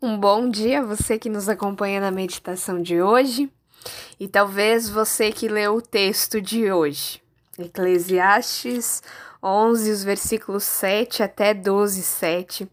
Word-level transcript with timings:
Um 0.00 0.18
bom 0.20 0.50
dia 0.50 0.82
você 0.82 1.18
que 1.18 1.30
nos 1.30 1.48
acompanha 1.48 2.02
na 2.02 2.10
meditação 2.10 2.82
de 2.82 3.00
hoje 3.00 3.50
e 4.20 4.28
talvez 4.28 4.90
você 4.90 5.32
que 5.32 5.48
leu 5.48 5.76
o 5.76 5.80
texto 5.80 6.38
de 6.38 6.70
hoje. 6.70 7.22
Eclesiastes 7.58 9.02
11, 9.42 9.90
os 9.90 10.04
versículos 10.04 10.64
7 10.64 11.22
até 11.22 11.54
12, 11.54 12.02
7. 12.02 12.68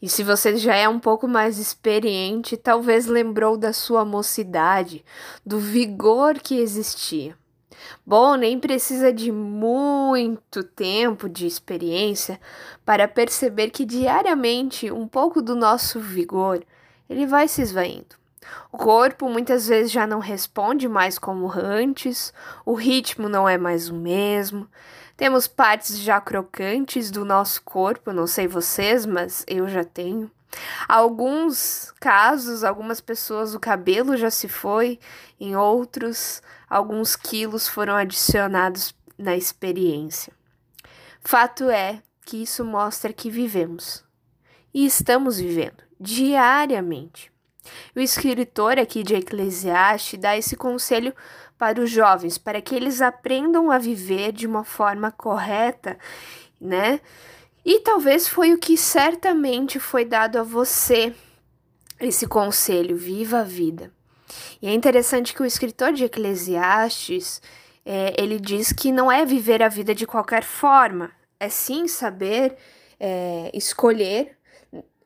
E 0.00 0.08
se 0.08 0.22
você 0.22 0.56
já 0.56 0.76
é 0.76 0.88
um 0.88 1.00
pouco 1.00 1.26
mais 1.26 1.58
experiente, 1.58 2.56
talvez 2.56 3.06
lembrou 3.06 3.56
da 3.56 3.72
sua 3.72 4.04
mocidade, 4.04 5.04
do 5.44 5.58
vigor 5.58 6.38
que 6.38 6.60
existia. 6.60 7.36
Bom, 8.04 8.34
nem 8.34 8.58
precisa 8.58 9.12
de 9.12 9.30
muito 9.30 10.62
tempo 10.62 11.28
de 11.28 11.46
experiência 11.46 12.40
para 12.84 13.08
perceber 13.08 13.70
que 13.70 13.84
diariamente 13.84 14.90
um 14.90 15.06
pouco 15.06 15.40
do 15.40 15.54
nosso 15.54 16.00
vigor 16.00 16.64
ele 17.08 17.26
vai 17.26 17.46
se 17.48 17.62
esvaindo. 17.62 18.16
O 18.72 18.76
corpo 18.76 19.28
muitas 19.28 19.68
vezes 19.68 19.92
já 19.92 20.06
não 20.06 20.18
responde 20.18 20.88
mais 20.88 21.18
como 21.18 21.50
antes, 21.54 22.32
o 22.64 22.74
ritmo 22.74 23.28
não 23.28 23.48
é 23.48 23.56
mais 23.56 23.88
o 23.88 23.94
mesmo. 23.94 24.66
Temos 25.16 25.46
partes 25.46 25.98
já 25.98 26.20
crocantes 26.20 27.10
do 27.10 27.24
nosso 27.24 27.62
corpo, 27.62 28.12
não 28.12 28.26
sei 28.26 28.48
vocês, 28.48 29.06
mas 29.06 29.44
eu 29.46 29.68
já 29.68 29.84
tenho. 29.84 30.30
Alguns 30.88 31.92
casos, 32.00 32.64
algumas 32.64 33.00
pessoas, 33.00 33.54
o 33.54 33.60
cabelo 33.60 34.16
já 34.16 34.30
se 34.30 34.48
foi, 34.48 34.98
em 35.40 35.56
outros, 35.56 36.42
alguns 36.68 37.16
quilos 37.16 37.68
foram 37.68 37.94
adicionados 37.94 38.94
na 39.16 39.36
experiência. 39.36 40.32
Fato 41.20 41.70
é 41.70 42.02
que 42.24 42.42
isso 42.42 42.64
mostra 42.64 43.12
que 43.12 43.30
vivemos 43.30 44.04
e 44.74 44.84
estamos 44.84 45.38
vivendo 45.38 45.82
diariamente. 46.00 47.30
O 47.94 48.00
escritor 48.00 48.78
aqui 48.78 49.02
de 49.02 49.14
Eclesiastes 49.14 50.18
dá 50.18 50.36
esse 50.36 50.56
conselho 50.56 51.14
para 51.56 51.80
os 51.80 51.90
jovens, 51.90 52.38
para 52.38 52.60
que 52.60 52.74
eles 52.74 53.00
aprendam 53.00 53.70
a 53.70 53.78
viver 53.78 54.32
de 54.32 54.48
uma 54.48 54.64
forma 54.64 55.12
correta, 55.12 55.96
né? 56.60 57.00
E 57.64 57.80
talvez 57.80 58.26
foi 58.26 58.52
o 58.52 58.58
que 58.58 58.76
certamente 58.76 59.78
foi 59.78 60.04
dado 60.04 60.38
a 60.38 60.42
você 60.42 61.14
esse 62.00 62.26
conselho, 62.26 62.96
viva 62.96 63.40
a 63.40 63.44
vida. 63.44 63.92
E 64.60 64.66
é 64.66 64.72
interessante 64.72 65.34
que 65.34 65.42
o 65.42 65.46
escritor 65.46 65.92
de 65.92 66.04
Eclesiastes, 66.04 67.40
é, 67.84 68.14
ele 68.20 68.40
diz 68.40 68.72
que 68.72 68.90
não 68.90 69.10
é 69.10 69.24
viver 69.24 69.62
a 69.62 69.68
vida 69.68 69.94
de 69.94 70.06
qualquer 70.06 70.42
forma, 70.42 71.10
é 71.38 71.48
sim 71.48 71.86
saber 71.86 72.56
é, 72.98 73.50
escolher, 73.52 74.36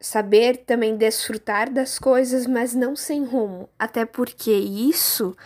saber 0.00 0.58
também 0.58 0.96
desfrutar 0.96 1.70
das 1.70 1.98
coisas, 1.98 2.46
mas 2.46 2.74
não 2.74 2.96
sem 2.96 3.24
rumo, 3.24 3.68
até 3.78 4.04
porque 4.04 4.52
isso 4.52 5.36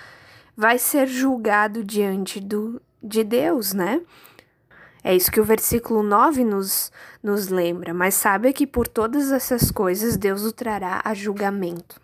vai 0.56 0.78
ser 0.78 1.06
julgado 1.06 1.82
diante 1.82 2.40
do, 2.40 2.80
de 3.02 3.24
Deus, 3.24 3.72
né? 3.72 4.00
É 5.06 5.14
isso 5.14 5.30
que 5.30 5.40
o 5.40 5.44
versículo 5.44 6.02
9 6.02 6.42
nos, 6.44 6.90
nos 7.22 7.48
lembra, 7.48 7.92
mas 7.92 8.14
sabe 8.14 8.54
que 8.54 8.66
por 8.66 8.88
todas 8.88 9.30
essas 9.30 9.70
coisas 9.70 10.16
Deus 10.16 10.44
o 10.44 10.50
trará 10.50 11.02
a 11.04 11.12
julgamento. 11.12 12.00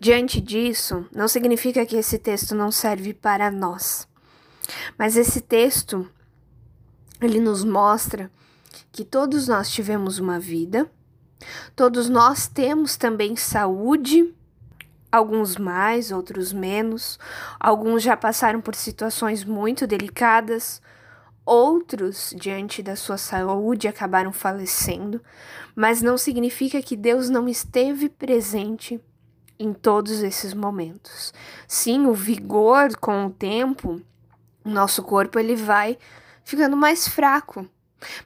Diante 0.00 0.40
disso, 0.40 1.06
não 1.14 1.28
significa 1.28 1.86
que 1.86 1.94
esse 1.94 2.18
texto 2.18 2.52
não 2.52 2.72
serve 2.72 3.14
para 3.14 3.48
nós, 3.48 4.08
mas 4.98 5.16
esse 5.16 5.40
texto 5.40 6.10
ele 7.20 7.40
nos 7.40 7.62
mostra 7.62 8.28
que 8.90 9.04
todos 9.04 9.46
nós 9.46 9.70
tivemos 9.70 10.18
uma 10.18 10.40
vida, 10.40 10.90
todos 11.76 12.08
nós 12.08 12.48
temos 12.48 12.96
também 12.96 13.36
saúde, 13.36 14.34
alguns 15.12 15.56
mais, 15.56 16.10
outros 16.10 16.52
menos, 16.52 17.20
alguns 17.60 18.02
já 18.02 18.16
passaram 18.16 18.60
por 18.60 18.74
situações 18.74 19.44
muito 19.44 19.86
delicadas, 19.86 20.82
Outros, 21.46 22.34
diante 22.36 22.82
da 22.82 22.96
sua 22.96 23.16
saúde, 23.16 23.86
acabaram 23.86 24.32
falecendo, 24.32 25.22
mas 25.76 26.02
não 26.02 26.18
significa 26.18 26.82
que 26.82 26.96
Deus 26.96 27.30
não 27.30 27.48
esteve 27.48 28.08
presente 28.08 29.00
em 29.56 29.72
todos 29.72 30.24
esses 30.24 30.52
momentos. 30.52 31.32
Sim, 31.68 32.06
o 32.06 32.12
vigor 32.12 32.96
com 32.96 33.26
o 33.26 33.30
tempo, 33.30 34.02
o 34.64 34.68
nosso 34.68 35.04
corpo 35.04 35.38
ele 35.38 35.54
vai 35.54 35.96
ficando 36.42 36.76
mais 36.76 37.06
fraco, 37.06 37.64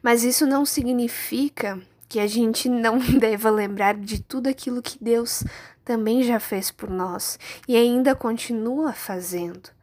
mas 0.02 0.24
isso 0.24 0.46
não 0.46 0.64
significa 0.64 1.78
que 2.08 2.20
a 2.20 2.26
gente 2.26 2.70
não 2.70 2.98
deva 3.20 3.50
lembrar 3.50 3.96
de 3.96 4.22
tudo 4.22 4.48
aquilo 4.48 4.80
que 4.80 4.96
Deus 4.98 5.44
também 5.84 6.22
já 6.22 6.40
fez 6.40 6.70
por 6.70 6.88
nós 6.88 7.38
e 7.68 7.76
ainda 7.76 8.14
continua 8.14 8.94
fazendo. 8.94 9.78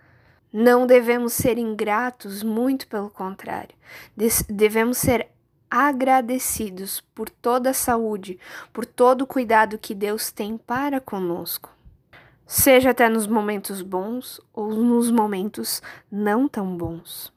Não 0.52 0.88
devemos 0.88 1.34
ser 1.34 1.58
ingratos, 1.58 2.41
muito 2.41 2.88
pelo 2.88 3.09
contrário. 3.09 3.75
Devemos 4.50 4.97
ser 4.97 5.28
agradecidos 5.69 7.02
por 7.13 7.30
toda 7.30 7.72
a 7.72 7.74
saúde, 7.74 8.40
por 8.72 8.85
todo 8.85 9.24
o 9.24 9.28
cuidado 9.28 9.78
que 9.78 9.94
Deus 9.94 10.31
tem 10.31 10.58
para 10.58 11.02
conosco. 11.02 11.69
Seja 12.46 12.91
até 12.91 13.09
nos 13.09 13.28
momentos 13.28 13.81
bons 13.81 14.40
ou 14.53 14.74
nos 14.74 15.12
momentos 15.12 15.81
não 16.09 16.47
tão 16.47 16.78
bons. 16.78 17.34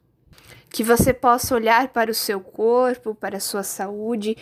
Que 0.69 0.85
você 0.85 1.13
possa 1.13 1.53
olhar 1.53 1.89
para 1.89 2.09
o 2.09 2.13
seu 2.13 2.39
corpo, 2.39 3.13
para 3.13 3.35
a 3.35 3.41
sua 3.41 3.61
saúde, 3.61 4.37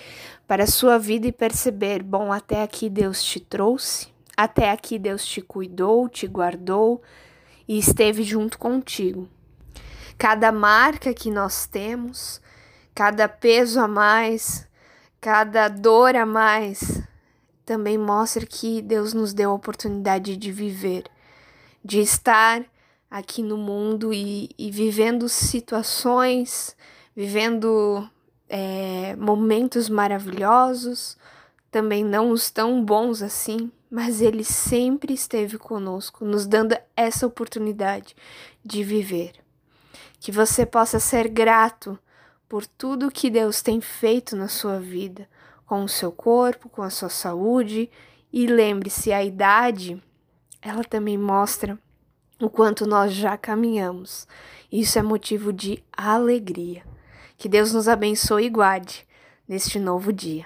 para 0.47 0.65
a 0.65 0.67
sua 0.67 0.99
vida 0.99 1.25
e 1.25 1.31
perceber: 1.31 2.03
bom, 2.03 2.31
até 2.31 2.61
aqui 2.61 2.87
Deus 2.87 3.23
te 3.23 3.39
trouxe, 3.39 4.09
até 4.37 4.69
aqui 4.69 4.99
Deus 4.99 5.25
te 5.25 5.41
cuidou, 5.41 6.07
te 6.07 6.27
guardou, 6.27 7.01
e 7.69 7.77
esteve 7.77 8.23
junto 8.23 8.57
contigo. 8.57 9.29
Cada 10.17 10.51
marca 10.51 11.13
que 11.13 11.29
nós 11.29 11.67
temos, 11.67 12.41
cada 12.95 13.29
peso 13.29 13.79
a 13.79 13.87
mais, 13.87 14.67
cada 15.21 15.67
dor 15.67 16.15
a 16.15 16.25
mais, 16.25 17.03
também 17.63 17.95
mostra 17.95 18.43
que 18.43 18.81
Deus 18.81 19.13
nos 19.13 19.33
deu 19.33 19.51
a 19.51 19.53
oportunidade 19.53 20.35
de 20.35 20.51
viver, 20.51 21.03
de 21.85 21.99
estar 21.99 22.65
aqui 23.09 23.43
no 23.43 23.55
mundo 23.55 24.11
e, 24.11 24.49
e 24.57 24.71
vivendo 24.71 25.29
situações, 25.29 26.75
vivendo 27.15 28.09
é, 28.49 29.15
momentos 29.15 29.89
maravilhosos, 29.89 31.15
também 31.69 32.03
não 32.03 32.31
os 32.31 32.49
tão 32.49 32.83
bons 32.83 33.21
assim, 33.21 33.71
mas 33.89 34.21
Ele 34.21 34.43
sempre 34.43 35.13
esteve 35.13 35.57
conosco, 35.57 36.23
nos 36.23 36.45
dando 36.45 36.77
essa 36.95 37.25
oportunidade 37.25 38.15
de 38.63 38.83
viver. 38.83 39.33
Que 40.19 40.31
você 40.31 40.65
possa 40.65 40.99
ser 40.99 41.27
grato 41.27 41.97
por 42.47 42.65
tudo 42.65 43.11
que 43.11 43.29
Deus 43.29 43.61
tem 43.61 43.81
feito 43.81 44.35
na 44.35 44.47
sua 44.47 44.79
vida, 44.79 45.27
com 45.65 45.83
o 45.83 45.89
seu 45.89 46.11
corpo, 46.11 46.69
com 46.69 46.81
a 46.81 46.89
sua 46.89 47.09
saúde, 47.09 47.89
e 48.31 48.45
lembre-se, 48.45 49.11
a 49.11 49.23
idade, 49.23 50.01
ela 50.61 50.83
também 50.83 51.17
mostra 51.17 51.79
o 52.39 52.49
quanto 52.49 52.85
nós 52.85 53.13
já 53.13 53.37
caminhamos. 53.37 54.27
Isso 54.71 54.99
é 54.99 55.01
motivo 55.01 55.51
de 55.51 55.83
alegria. 55.91 56.83
Que 57.37 57.49
Deus 57.49 57.73
nos 57.73 57.87
abençoe 57.87 58.45
e 58.45 58.49
guarde 58.49 59.07
neste 59.47 59.79
novo 59.79 60.13
dia. 60.13 60.45